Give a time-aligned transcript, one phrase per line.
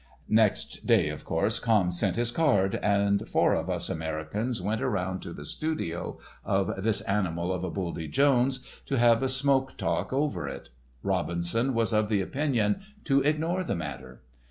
[0.33, 5.19] Next day, of course, Camme sent his card, and four of us Americans went around
[5.19, 10.11] to the studio of "This Animal of a Buldy Jones" to have a smoke talk
[10.11, 10.69] over it.
[11.03, 14.23] Robinson was of the opinion to ignore the matter.